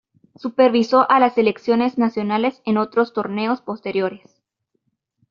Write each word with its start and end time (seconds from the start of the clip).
Supervisó 0.35 1.05
a 1.11 1.19
las 1.19 1.35
selecciones 1.35 1.99
nacionales 1.99 2.63
en 2.65 2.79
otros 2.79 3.13
torneos 3.13 3.61
posteriores. 3.61 4.41